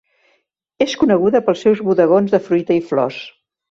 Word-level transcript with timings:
És 0.85 0.95
coneguda 1.03 1.43
pels 1.51 1.63
seus 1.67 1.85
bodegons 1.91 2.37
de 2.37 2.43
fruita 2.51 2.83
i 2.83 2.87
flors. 2.93 3.27